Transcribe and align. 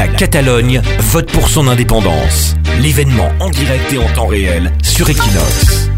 La 0.00 0.08
Catalogne 0.08 0.80
vote 0.98 1.30
pour 1.30 1.50
son 1.50 1.68
indépendance. 1.68 2.54
L'événement 2.80 3.28
en 3.38 3.50
direct 3.50 3.92
et 3.92 3.98
en 3.98 4.10
temps 4.14 4.28
réel 4.28 4.72
sur 4.82 5.10
Equinox. 5.10 5.90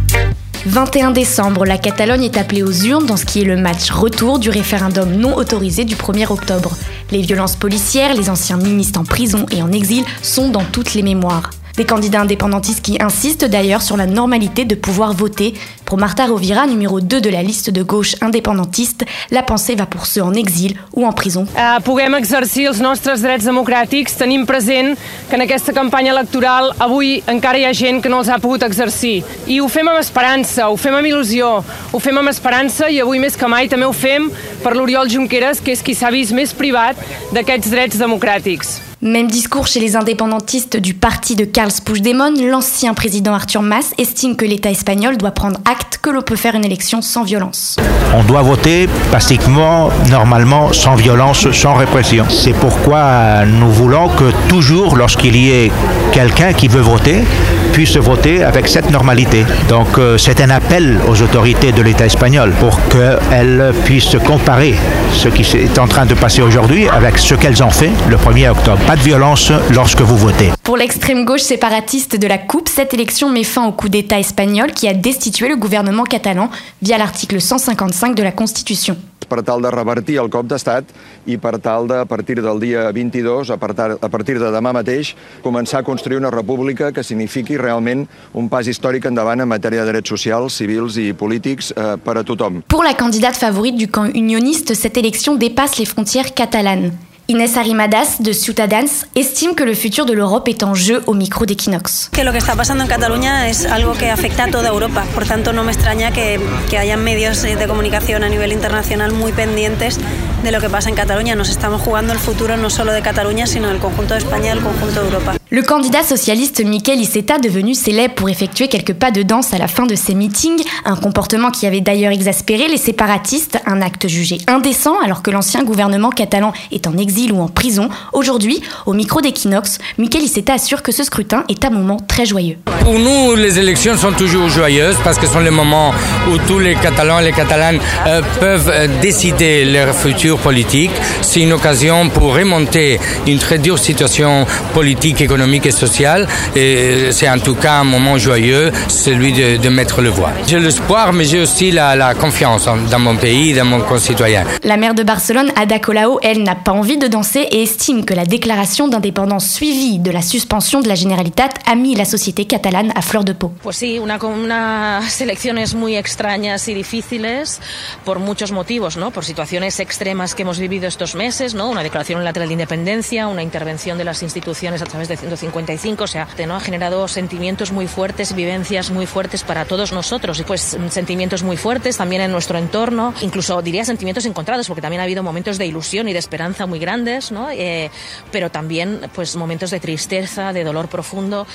21 0.67 1.13
décembre, 1.13 1.65
la 1.65 1.79
Catalogne 1.79 2.25
est 2.25 2.37
appelée 2.37 2.65
aux 2.65 2.73
urnes 2.73 3.07
dans 3.07 3.17
ce 3.17 3.25
qui 3.25 3.43
est 3.43 3.45
le 3.45 3.57
match 3.57 3.93
retour 3.93 4.41
du 4.41 4.51
référendum 4.51 5.13
non 5.13 5.37
autorisé 5.37 5.85
du 5.85 5.95
1er 5.95 6.33
octobre. 6.33 6.77
Les 7.13 7.23
violences 7.23 7.55
policières, 7.55 8.13
les 8.15 8.29
anciens 8.29 8.57
ministres 8.57 8.99
en 8.99 9.05
prison 9.05 9.47
et 9.53 9.63
en 9.63 9.71
exil 9.71 10.05
sont 10.21 10.49
dans 10.49 10.65
toutes 10.65 10.95
les 10.95 11.05
mémoires. 11.05 11.51
Des 11.77 11.85
candidats 11.85 12.21
indépendantistes 12.21 12.83
qui 12.83 12.99
insistent 13.01 13.47
d'ailleurs 13.47 13.81
sur 13.81 13.97
la 13.97 14.07
normalité 14.07 14.65
de 14.65 14.75
pouvoir 14.75 15.15
voter. 15.15 15.55
Pour 15.87 15.97
Marta 15.99 16.27
Rovira, 16.27 16.67
numéro 16.67 17.01
2 17.01 17.21
de 17.21 17.31
la 17.31 17.43
liste 17.43 17.71
de 17.71 17.83
gauche 17.83 18.15
indépendantiste, 18.21 19.05
la 19.31 19.43
pensée 19.43 19.75
va 19.75 19.87
pour 19.87 20.07
ceux 20.07 20.23
en 20.23 20.35
exil 20.35 20.77
ou 20.93 21.07
en 21.07 21.13
prison. 21.13 21.47
Uh, 21.57 21.81
puguem 21.83 22.15
exercir 22.15 22.69
els 22.69 22.81
nostres 22.81 23.25
drets 23.25 23.45
democràtics, 23.49 24.17
tenim 24.21 24.45
present 24.47 24.97
que 25.31 25.37
en 25.37 25.45
aquesta 25.45 25.73
campanya 25.73 26.13
electoral 26.13 26.73
avui 26.79 27.23
encara 27.27 27.61
hi 27.61 27.67
ha 27.69 27.73
gent 27.73 28.03
que 28.05 28.13
no 28.13 28.21
els 28.21 28.29
ha 28.29 28.39
pogut 28.43 28.65
exercir. 28.69 29.23
I 29.49 29.61
ho 29.61 29.69
fem 29.73 29.89
amb 29.89 30.01
esperança, 30.01 30.69
ho 30.69 30.77
fem 30.77 30.97
amb 30.97 31.09
il·lusió, 31.09 31.51
ho 31.93 32.01
fem 32.01 32.21
amb 32.21 32.33
esperança 32.33 32.93
i 32.93 33.01
avui 33.01 33.21
més 33.21 33.37
que 33.37 33.49
mai 33.49 33.73
també 33.73 33.89
ho 33.89 33.97
fem 33.97 34.31
per 34.63 34.77
l'Oriol 34.77 35.09
Junqueras, 35.13 35.61
que 35.61 35.73
és 35.73 35.85
qui 35.85 35.97
s'ha 35.97 36.13
vist 36.13 36.37
més 36.37 36.53
privat 36.57 37.01
d'aquests 37.33 37.73
drets 37.73 38.01
democràtics. 38.01 38.92
Même 39.05 39.27
discours 39.27 39.67
chez 39.67 39.81
les 39.81 39.97
indépendantistes 39.97 40.77
du 40.77 40.95
parti 40.95 41.35
de 41.35 41.45
Carles 41.45 41.73
Puigdemont, 41.85 42.35
l'ancien 42.49 42.95
président 42.95 43.35
Arthur 43.35 43.61
Mas 43.61 43.93
estime 43.99 44.37
que 44.37 44.45
l'État 44.45 44.71
espagnol 44.71 45.17
doit 45.17 45.33
prendre 45.33 45.59
acte 45.69 45.99
que 46.01 46.09
l'on 46.09 46.23
peut 46.23 46.37
faire 46.37 46.55
une 46.55 46.65
élection 46.65 47.03
sans 47.03 47.25
violence. 47.25 47.79
On 48.15 48.23
doit 48.23 48.43
voter 48.43 48.89
pacifiquement, 49.11 49.91
normalement, 50.09 50.73
sans 50.73 50.95
violence, 50.95 51.51
sans 51.51 51.75
répression. 51.75 52.27
C'est 52.29 52.53
pourquoi 52.53 53.45
nous 53.45 53.73
voulons 53.73 54.09
que 54.09 54.31
toujours, 54.49 54.95
lorsqu'il 54.95 55.35
y 55.35 55.51
ait 55.51 55.73
quelqu'un 56.13 56.53
qui 56.53 56.69
veut 56.69 56.81
voter, 56.81 57.25
puisse 57.73 57.97
voter 57.97 58.45
avec 58.45 58.69
cette 58.69 58.91
normalité. 58.91 59.45
Donc 59.69 59.99
euh, 59.99 60.19
c'est 60.19 60.41
un 60.41 60.51
appel 60.51 61.01
aux 61.09 61.23
autorités 61.23 61.73
de 61.73 61.83
l'État 61.83 62.07
espagnol 62.07 62.53
pour 62.61 62.79
qu'elles 62.89 63.73
puissent 63.85 64.17
comparer 64.25 64.75
ce 65.13 65.29
qui 65.29 65.43
est 65.57 65.79
en 65.79 65.89
train 65.89 66.07
de 66.07 66.15
passer 66.15 66.43
aujourd'hui 66.43 66.89
avec 66.89 67.19
ce 67.19 67.35
qu'elles 67.35 67.63
ont 67.63 67.71
fait 67.71 67.91
le 68.09 68.17
1er 68.17 68.51
octobre. 68.51 68.79
Pas 68.93 68.99
de 68.99 69.05
violence 69.05 69.51
lorsque 69.75 70.03
vous 70.03 70.19
votez. 70.19 70.51
Pour 70.63 70.77
l'extrême 70.77 71.25
gauche 71.25 71.41
séparatiste 71.41 72.17
de 72.17 72.27
la 72.27 72.37
Coupe, 72.37 72.69
cette 72.69 72.93
élection 72.93 73.31
met 73.31 73.43
fin 73.43 73.67
au 73.67 73.73
coup 73.73 73.89
d'État 73.89 74.21
espagnol 74.21 74.73
qui 74.73 74.87
a 74.87 74.93
destitué 74.93 75.49
le 75.49 75.57
gouvernement 75.57 76.05
catalan 76.05 76.51
via 76.83 76.99
l'article 76.99 77.41
155 77.41 78.15
de 78.15 78.23
la 78.23 78.33
Constitution. 78.33 78.99
per 79.31 79.41
tal 79.43 79.63
de 79.63 79.71
revertir 79.73 80.19
el 80.21 80.29
cop 80.29 80.45
d'estat 80.45 80.91
i 81.25 81.39
per 81.41 81.55
tal 81.57 81.87
de, 81.89 82.03
a 82.03 82.05
partir 82.05 82.43
del 82.43 82.59
dia 82.61 82.91
22, 82.93 83.49
a 83.55 83.57
partir, 83.57 83.95
a 83.97 84.09
partir 84.13 84.35
de 84.39 84.51
demà 84.53 84.75
mateix, 84.77 85.15
començar 85.41 85.81
a 85.81 85.87
construir 85.87 86.19
una 86.19 86.31
república 86.31 86.91
que 86.93 87.03
signifiqui 87.03 87.57
realment 87.57 88.05
un 88.35 88.51
pas 88.53 88.69
històric 88.69 89.07
endavant 89.09 89.41
en 89.41 89.49
matèria 89.49 89.87
de 89.87 89.95
drets 89.95 90.13
socials, 90.13 90.59
civils 90.61 90.99
i 91.01 91.15
polítics 91.15 91.73
eh, 91.73 91.95
per 91.97 92.19
a 92.19 92.27
tothom. 92.29 92.61
Pour 92.69 92.85
la 92.85 92.93
candidate 92.93 93.41
favorite 93.41 93.79
du 93.79 93.89
camp 93.89 94.13
unioniste, 94.13 94.75
cette 94.75 94.99
élection 94.99 95.37
dépasse 95.37 95.79
les 95.79 95.87
frontières 95.87 96.35
catalanes. 96.35 96.93
Inés 97.29 97.57
Arrimadas 97.57 98.17
de 98.19 98.35
Ciutadans 98.35 99.07
estime 99.15 99.55
que 99.55 99.65
le 99.65 99.77
futur 99.77 100.05
de 100.05 100.13
l'Europe 100.13 100.49
est 100.49 100.63
en 100.65 100.75
jeu 100.75 101.03
au 101.07 101.15
micro 101.15 101.47
d'Equinox. 101.47 102.11
Que 102.11 102.25
lo 102.25 102.33
que 102.33 102.39
está 102.39 102.57
pasando 102.57 102.83
en 102.83 102.89
Cataluña 102.89 103.49
es 103.49 103.65
algo 103.65 103.93
que 103.93 104.11
afecta 104.11 104.45
a 104.45 104.51
toda 104.51 104.71
Europa, 104.71 105.05
por 105.15 105.25
tanto 105.25 105.53
no 105.53 105.63
me 105.63 105.71
extraña 105.71 106.11
que, 106.11 106.41
que 106.69 106.79
hayan 106.79 107.05
medios 107.05 107.41
de 107.43 107.67
comunicación 107.69 108.25
a 108.25 108.29
nivel 108.29 108.53
internacional 108.53 109.13
muy 109.13 109.31
pendientes 109.33 109.99
de 110.43 110.51
lo 110.51 110.61
que 110.61 110.69
pasa 110.69 110.89
en 110.89 110.97
Cataluña. 110.97 111.37
Nos 111.37 111.49
estamos 111.49 111.81
jugando 111.81 112.13
el 112.13 112.19
futuro 112.19 112.57
no 112.57 112.71
solo 112.71 112.93
de 112.93 113.03
Cataluña, 113.03 113.47
sino 113.47 113.69
del 113.69 113.79
conjunto 113.79 114.15
de 114.15 114.19
España 114.19 114.47
y 114.47 114.55
del 114.55 114.65
conjunto 114.65 115.01
de 115.01 115.07
Europa. 115.07 115.42
Le 115.55 115.61
candidat 115.61 116.03
socialiste 116.03 116.65
Miquel 116.65 116.99
Iceta, 116.99 117.37
devenu 117.37 117.75
célèbre 117.75 118.15
pour 118.15 118.31
effectuer 118.31 118.69
quelques 118.69 118.95
pas 118.95 119.11
de 119.11 119.23
danse 119.23 119.53
à 119.53 119.59
la 119.59 119.69
fin 119.69 119.85
de 119.85 119.95
ses 119.95 120.15
meetings, 120.15 120.65
un 120.87 120.97
comportement 120.97 121.51
qui 121.51 121.67
avait 121.67 121.83
d'ailleurs 121.83 122.11
exaspéré 122.11 122.69
les 122.69 122.79
séparatistes, 122.79 123.59
un 123.67 123.83
acte 123.83 124.09
jugé 124.09 124.39
indécent 124.47 124.99
alors 125.05 125.23
que 125.23 125.31
l'ancien 125.31 125.63
gouvernement 125.63 126.09
catalan 126.09 126.55
est 126.71 126.87
en 126.87 126.97
exil 126.97 127.35
ou 127.35 127.43
en 127.43 127.49
prison. 127.49 127.91
Aujourd'hui, 128.15 128.63
au 128.87 128.95
micro 128.95 129.21
d'Equinox, 129.21 129.77
Miquel 129.99 130.23
Iceta 130.23 130.55
assure 130.55 130.83
que 130.83 130.91
ce 130.91 131.05
scrutin 131.05 131.45
est 131.51 131.67
un 131.67 131.71
moment 131.71 131.99
très 131.99 132.25
joyeux. 132.25 132.57
Pour 132.81 132.99
nous, 132.99 133.35
les 133.35 133.59
élections 133.59 133.99
sont 133.99 134.13
toujours 134.13 134.49
joyeuses 134.49 134.97
parce 135.05 135.19
que 135.19 135.27
ce 135.27 135.35
sont 135.35 135.41
les 135.41 135.51
moments 135.51 135.93
où 136.33 136.39
tous 136.49 136.61
les 136.61 136.77
Catalans 136.77 137.19
et 137.19 137.25
les 137.25 137.33
Catalanes 137.33 137.79
euh, 138.07 138.23
peuvent 138.41 138.73
euh, 138.73 138.89
décider 139.03 139.67
leur 139.67 139.95
futur 139.95 140.39
politique. 140.39 140.93
C'est 141.21 141.41
une 141.41 141.53
occasion 141.53 142.09
pour 142.09 142.35
remonter 142.35 142.99
une 143.27 143.39
très 143.39 143.59
dure 143.59 143.79
situation 143.79 144.47
politique, 144.73 145.21
économique 145.21 145.42
et 145.51 145.71
sociale. 145.71 146.27
Et 146.57 147.13
c'est 147.13 147.29
en 147.29 147.39
tout 147.39 147.55
cas 147.55 147.75
un 147.81 147.85
moment 147.85 148.19
joyeux, 148.19 148.71
celui 148.89 149.33
de, 149.33 149.57
de 149.57 149.69
mettre 149.69 150.01
le 150.01 150.09
voix. 150.09 150.31
J'ai 150.47 150.59
l'espoir, 150.59 151.13
mais 151.13 151.25
j'ai 151.25 151.41
aussi 151.41 151.71
la, 151.71 151.97
la 151.97 152.15
confiance 152.15 152.69
dans 152.91 152.99
mon 152.99 153.17
pays, 153.17 153.55
dans 153.55 153.65
mon 153.65 153.81
concitoyen. 153.81 154.45
La 154.65 154.77
maire 154.77 154.95
de 154.95 155.03
Barcelone, 155.03 155.51
Ada 155.57 155.79
Colau, 155.79 156.19
elle, 156.23 156.43
n'a 156.43 156.55
pas 156.55 156.73
envie 156.73 156.97
de 156.97 157.07
danser 157.07 157.41
et 157.51 157.63
estime 157.63 158.05
que 158.05 158.15
la 158.15 158.25
déclaration 158.25 158.89
d'indépendance 158.89 159.49
suivie 159.53 159.99
de 159.99 160.11
la 160.11 160.23
suspension 160.23 160.81
de 160.81 160.89
la 160.89 160.95
Generalitat 160.95 161.51
a 161.67 161.75
mis 161.75 161.95
la 161.95 162.05
société 162.05 162.45
catalane 162.45 162.93
à 162.95 163.03
fleur 163.03 163.25
de 163.25 163.33
peau. 163.33 163.53
Pues 163.63 163.77
sí, 163.77 163.99
una, 163.99 164.19
unas 164.25 165.21
elecciones 165.21 165.75
muy 165.75 165.97
extrañas 165.97 166.69
y 166.69 166.75
difíciles 166.75 167.61
por 168.05 168.19
muchos 168.19 168.53
motivos, 168.53 168.97
¿no? 168.97 169.11
Por 169.11 169.25
situaciones 169.25 169.81
extremas 169.81 170.35
que 170.35 170.43
hemos 170.43 170.59
vivido 170.59 170.87
estos 170.89 171.15
meses, 171.15 171.55
¿no? 171.55 171.69
Una 171.69 171.83
declaración 171.83 172.19
unilateral 172.19 172.49
de 172.49 172.55
independencia, 172.55 173.27
una 173.27 173.43
intervención 173.43 173.99
de 173.99 174.05
las 174.05 174.23
instituciones 174.23 174.83
a 174.83 174.87
través 174.87 175.09
de 175.09 175.17
155, 175.37 176.05
o 176.05 176.07
sea, 176.07 176.29
¿no? 176.47 176.57
ha 176.57 176.61
generado 176.61 177.09
sentimientos 177.09 177.73
muy 177.73 177.87
fuertes, 177.87 178.35
vivencias 178.35 178.91
muy 178.91 179.07
fuertes 179.07 179.43
para 179.45 179.65
todos 179.65 179.93
nosotros 179.93 180.41
y 180.41 180.45
pues 180.45 180.77
sentimientos 180.91 181.43
muy 181.43 181.57
fuertes 181.57 181.97
también 181.97 182.23
en 182.23 182.33
nuestro 182.33 182.59
entorno, 182.59 183.15
incluso 183.23 183.61
diría 183.63 183.85
sentimientos 183.85 184.27
encontrados 184.27 184.67
porque 184.67 184.83
también 184.83 185.01
ha 185.01 185.05
habido 185.05 185.23
momentos 185.23 185.59
de 185.59 185.67
ilusión 185.67 186.09
y 186.09 186.13
de 186.13 186.19
esperanza 186.19 186.67
muy 186.67 186.79
grandes, 186.79 187.33
¿no? 187.33 187.51
Eh, 187.51 187.91
pero 188.31 188.51
también 188.51 189.11
pues 189.15 189.37
momentos 189.37 189.71
de 189.71 189.81
tristeza, 189.81 190.53
de 190.53 190.65
dolor 190.65 190.89
profundo 190.89 191.47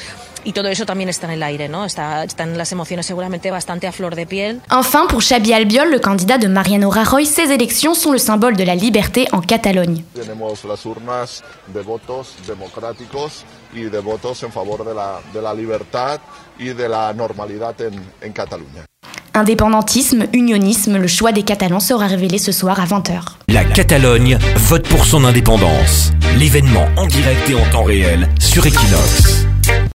y 0.47 0.53
todo 0.53 0.69
eso 0.69 0.85
también 0.85 1.09
está 1.09 1.27
en 1.27 1.33
el 1.33 1.43
aire, 1.43 1.67
¿no? 1.67 1.83
Está, 1.83 2.23
están 2.23 2.57
las 2.57 2.71
emociones 2.71 3.05
seguramente 3.05 3.51
bastante 3.51 3.85
a 3.85 3.91
flor 3.91 4.15
de 4.15 4.25
piel. 4.25 4.61
Enfin, 4.71 5.05
pour 5.09 5.21
Xabi 5.21 5.51
Albiol, 5.51 5.91
le 5.91 5.99
candidat 5.99 6.37
de 6.37 6.47
Mariano 6.47 6.89
Rajoy, 6.89 7.25
ces 7.25 7.51
élections 7.51 7.93
sont 7.93 8.13
le 8.13 8.17
symbole 8.17 8.55
de 8.55 8.63
la 8.63 8.73
liberté 8.73 9.27
en 9.33 9.41
Catalogne. 9.41 10.05
Tenemos 10.15 10.63
las 10.63 10.85
urnas 10.85 11.43
de 11.73 11.81
votos 11.81 12.33
democráticos 12.47 13.43
y 13.73 13.89
de 13.89 13.99
votos 13.99 14.41
en 14.43 14.53
favor 14.53 14.85
de 14.85 14.93
la, 14.93 15.19
de 15.33 15.41
la 15.41 15.53
libertad 15.53 16.21
y 16.57 16.69
de 16.69 16.87
la 16.87 17.11
normalidad 17.13 17.75
en, 17.81 17.99
en 18.21 18.31
Cataluña. 18.31 18.85
Indépendantisme, 19.33 20.27
unionisme, 20.33 20.97
le 20.97 21.07
choix 21.07 21.33
des 21.33 21.43
Catalans 21.43 21.81
sera 21.81 22.07
révélé 22.07 22.37
ce 22.37 22.53
soir 22.53 22.79
à 22.79 22.85
20h. 22.85 23.19
La 23.49 23.65
Catalogne 23.65 24.39
vote 24.55 24.87
pour 24.87 25.05
son 25.05 25.25
indépendance. 25.25 26.13
L'événement 26.37 26.87
en 26.95 27.05
direct 27.05 27.49
et 27.49 27.53
en 27.55 27.69
temps 27.69 27.83
réel 27.83 28.29
sur 28.39 28.65
Equinox. 28.65 29.45